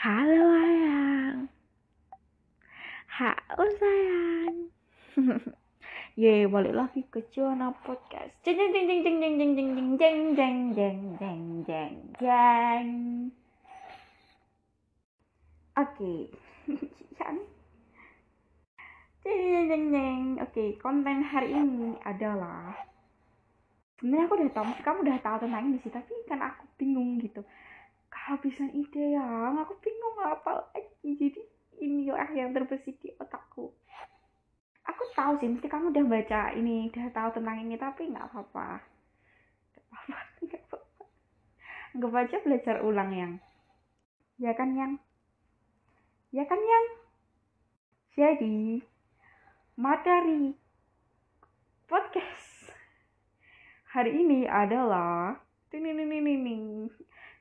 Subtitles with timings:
[0.00, 1.38] Halo sayang.
[3.12, 4.54] Halo sayang.
[6.16, 8.32] Ye, balik lagi ke Jona Podcast.
[8.40, 9.56] Jeng jeng jeng jeng jeng jeng jeng jeng
[10.00, 12.88] jeng jeng jeng jeng jeng jeng.
[15.76, 16.32] Oke.
[19.20, 20.22] Jeng jeng jeng jeng.
[20.40, 22.76] Oke, konten hari ini adalah
[24.00, 27.44] sebenarnya aku udah tahu, kamu udah tahu tentang ini sih, tapi kan aku bingung gitu
[28.12, 29.56] kehabisan ide yang.
[29.64, 31.16] Aku bingung apa lagi.
[31.16, 31.40] Jadi
[31.80, 33.72] ini lah yang terbesit di otakku.
[34.84, 38.84] Aku tahu sih mesti kamu udah baca ini udah tahu tentang ini tapi nggak apa-apa.
[39.72, 41.04] Nggak apa-apa nggak apa-apa.
[41.96, 43.32] Nggak baca belajar ulang yang.
[44.36, 45.00] Ya kan yang?
[46.28, 46.86] Ya kan yang?
[48.12, 48.84] Jadi
[49.72, 50.52] materi
[51.88, 52.52] podcast
[53.92, 55.40] hari ini adalah
[55.72, 56.56] ini ini ini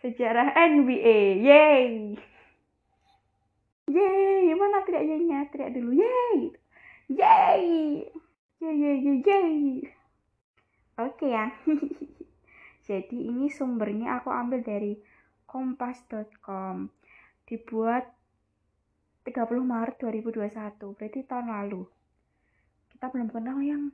[0.00, 1.40] sejarah NBA.
[1.40, 2.16] Yeay.
[3.86, 5.46] Yeay, mana teriak yaynya?
[5.48, 5.90] Teriak dulu.
[5.94, 6.38] Yeay.
[7.06, 7.66] Yeay.
[8.60, 9.56] Yeay, yeay, yeay, yeay.
[10.96, 11.52] Oke ya.
[12.88, 14.96] Jadi ini sumbernya aku ambil dari
[15.46, 16.88] kompas.com.
[17.46, 18.10] Dibuat
[19.22, 20.96] 30 Maret 2021.
[20.98, 21.82] Berarti tahun lalu.
[22.90, 23.92] Kita belum kenal yang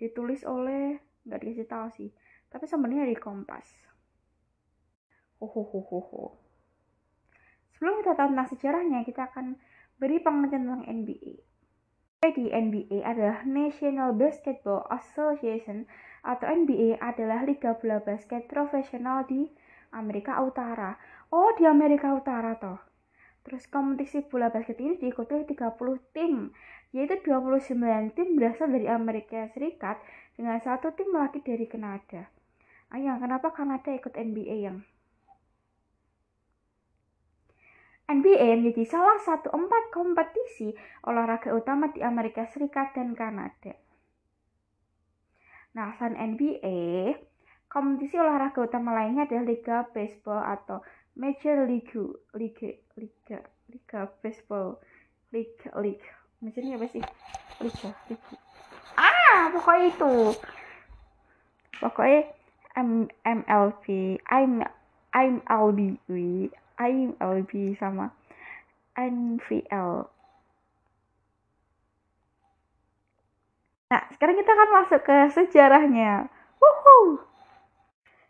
[0.00, 0.96] ditulis oleh
[1.28, 2.10] nggak dikasih tahu sih
[2.50, 3.66] tapi sebenarnya di Kompas.
[5.40, 6.36] Hohohoho.
[7.72, 9.56] Sebelum kita tahu tentang sejarahnya, kita akan
[9.96, 11.40] beri pengertian tentang NBA.
[12.20, 15.88] Jadi NBA adalah National Basketball Association
[16.20, 19.48] atau NBA adalah liga bola basket profesional di
[19.96, 21.00] Amerika Utara.
[21.32, 22.76] Oh, di Amerika Utara toh.
[23.40, 26.52] Terus kompetisi bola basket ini diikuti oleh 30 tim,
[26.92, 29.96] yaitu 29 tim berasal dari Amerika Serikat
[30.36, 32.28] dengan satu tim lagi dari Kanada.
[32.90, 33.54] Ayang, kenapa?
[33.54, 34.78] Kanada ikut NBA yang?
[38.10, 40.74] NBA menjadi salah satu empat kompetisi
[41.06, 43.78] olahraga utama di Amerika Serikat dan Kanada.
[45.78, 47.14] Nah, selain NBA,
[47.70, 50.82] kompetisi olahraga utama lainnya adalah Liga Baseball atau
[51.14, 51.94] Major League
[52.34, 53.38] Liga Liga
[53.70, 54.82] Liga Baseball
[55.30, 56.10] Liga Liga.
[56.42, 57.02] Maksudnya apa sih?
[57.62, 58.34] Liga Liga.
[58.98, 60.14] Ah pokoknya itu.
[61.78, 62.20] Pokoknya
[62.76, 64.62] M MLB I'm
[65.10, 65.98] I'm LB
[66.78, 68.14] I'm LB sama
[68.94, 70.10] NVL
[73.90, 76.30] Nah, sekarang kita akan masuk ke sejarahnya.
[76.62, 77.26] Woohoo!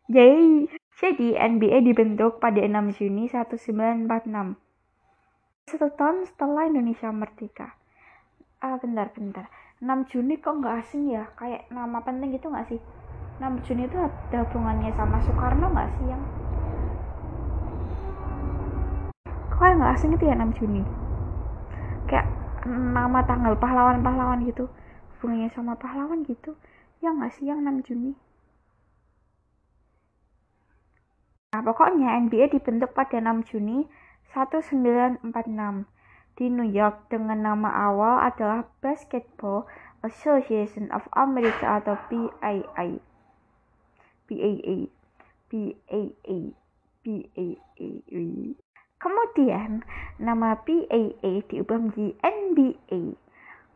[0.09, 0.72] Yay!
[0.97, 4.57] Jadi, NBA dibentuk pada 6 Juni 1946.
[5.69, 7.77] Satu tahun setelah Indonesia merdeka.
[8.65, 9.53] Ah, bentar, bentar.
[9.84, 11.28] 6 Juni kok nggak asing ya?
[11.37, 12.81] Kayak nama penting gitu nggak sih?
[13.41, 16.23] 6 Juni itu ada hubungannya sama Soekarno nggak sih yang?
[19.49, 20.84] Kok nggak asing itu ya 6 Juni?
[22.05, 22.28] Kayak
[22.69, 24.69] nama tanggal pahlawan-pahlawan gitu
[25.17, 26.53] hubungannya sama pahlawan gitu.
[27.01, 28.12] Ya nggak sih yang 6 Juni?
[31.57, 33.89] Nah pokoknya NBA dibentuk pada 6 Juni
[34.37, 35.89] 1946
[36.37, 39.65] di New York dengan nama awal adalah Basketball
[40.05, 43.09] Association of America atau PIA.
[44.30, 44.86] BAA
[45.50, 46.54] BAA
[47.02, 47.48] BAA
[49.00, 49.82] Kemudian
[50.22, 53.18] nama BAA diubah menjadi NBA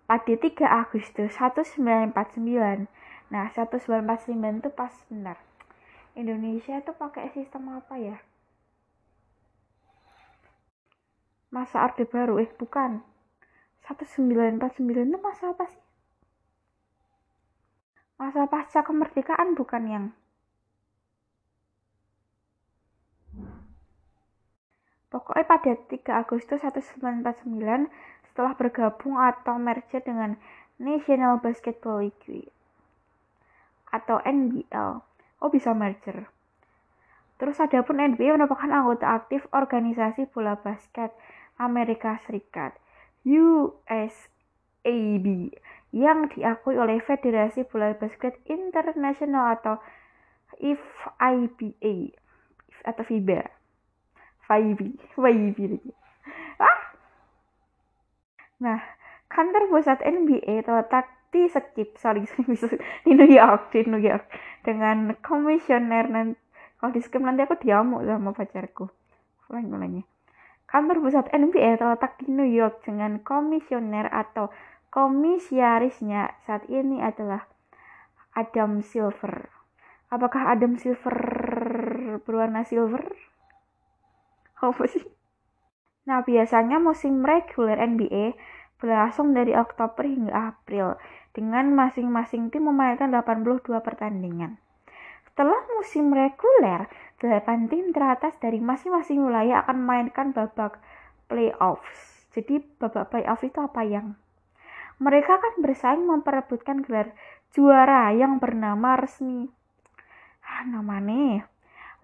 [0.04, 2.86] pada 3 Agustus 1949.
[3.32, 5.40] Nah, 1949 itu pas benar.
[6.14, 8.20] Indonesia itu pakai sistem apa ya?
[11.50, 13.00] Masa Orde Baru eh bukan.
[13.88, 15.82] 1949 itu masa apa sih?
[18.20, 20.06] Masa pasca kemerdekaan bukan yang
[25.14, 27.86] Pokoknya pada 3 Agustus 1949
[28.26, 30.34] setelah bergabung atau merger dengan
[30.82, 32.50] National Basketball League
[33.94, 35.06] atau NBL.
[35.38, 36.26] Oh bisa merger.
[37.38, 41.14] Terus ada pun NBA merupakan anggota aktif organisasi bola basket
[41.62, 42.74] Amerika Serikat
[43.22, 44.34] USAB
[45.94, 49.80] yang diakui oleh Federasi Bola Basket Internasional atau
[50.58, 52.12] FIBA
[52.84, 53.63] atau FIBA.
[54.44, 55.80] Vibe, Vibe
[56.60, 56.78] Ah.
[58.60, 58.80] Nah,
[59.26, 62.22] kantor pusat NBA terletak di Skip, sorry,
[63.04, 64.30] di New York, di New York,
[64.62, 66.38] dengan komisioner nanti,
[66.78, 68.86] kalau di Skip nanti aku diamuk sama pacarku,
[69.50, 70.06] ulangi
[70.64, 74.50] Kantor pusat NBA terletak di New York dengan komisioner atau
[74.90, 77.46] komisiarisnya saat ini adalah
[78.34, 79.50] Adam Silver.
[80.10, 81.14] Apakah Adam Silver
[82.22, 83.02] berwarna silver?
[84.70, 85.04] Apa sih?
[86.04, 88.36] Nah biasanya musim reguler NBA
[88.76, 91.00] berlangsung dari Oktober hingga April
[91.32, 94.60] dengan masing-masing tim memainkan 82 pertandingan.
[95.24, 96.86] Setelah musim reguler
[97.18, 100.78] 8 tim teratas dari masing-masing wilayah akan memainkan babak
[101.26, 102.28] playoffs.
[102.36, 104.14] Jadi babak playoff itu apa yang?
[105.02, 107.16] Mereka akan bersaing memperebutkan gelar
[107.50, 109.50] juara yang bernama resmi.
[110.44, 111.50] Ah namanya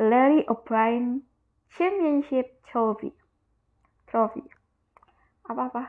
[0.01, 1.23] Larry O'Brien
[1.71, 3.15] Championship Trophy.
[4.11, 4.43] Trophy.
[5.47, 5.83] Apa apa?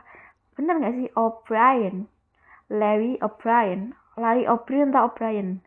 [0.54, 1.08] Bener nggak sih?
[1.18, 2.06] O'Brien.
[2.70, 3.98] Larry O'Brien.
[4.14, 5.62] Larry O'Brien atau O'Brien?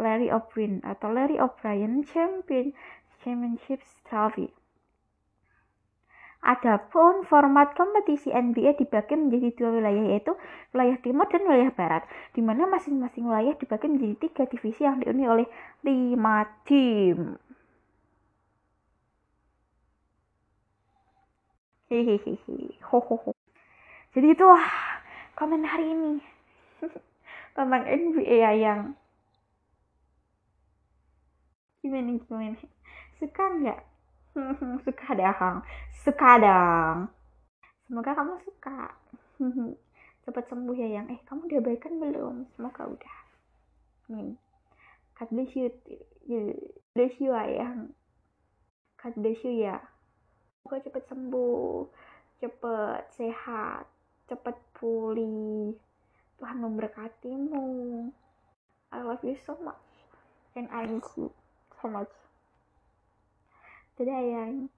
[0.00, 2.72] Larry O'Brien atau Larry O'Brien Champion
[3.20, 4.48] Championship Trophy.
[6.42, 10.34] Adapun format kompetisi NBA dibagi menjadi dua wilayah yaitu
[10.74, 12.02] wilayah timur dan wilayah barat,
[12.34, 15.46] di mana masing-masing wilayah dibagi menjadi tiga divisi yang dihuni oleh
[15.86, 17.38] lima tim.
[21.92, 22.40] Hehehe,
[22.88, 23.36] hohoho.
[24.16, 24.64] Jadi itu wah,
[25.36, 26.24] komen hari ini.
[27.52, 28.96] Tentang NBA ya yang
[31.84, 32.56] gimana gimana
[33.20, 33.80] suka nggak?
[34.88, 35.60] Suka dong
[35.92, 36.98] suka dong
[37.84, 38.88] semoga kamu suka.
[40.24, 41.12] Cepat sembuh ya yang.
[41.12, 42.48] Eh kamu udah baik kan belum?
[42.56, 43.16] Semoga udah.
[44.08, 44.40] Amin.
[45.20, 45.68] God bless you
[46.96, 47.92] bless you ayang.
[48.96, 49.12] God
[49.44, 49.91] ya
[50.62, 51.90] semoga cepat sembuh
[52.38, 53.84] cepat sehat
[54.30, 55.74] cepat pulih.
[56.38, 57.66] Tuhan memberkatimu.
[58.94, 59.82] I love you so much.
[60.54, 61.34] And I miss you
[61.82, 62.10] so much.
[63.98, 64.70] Today I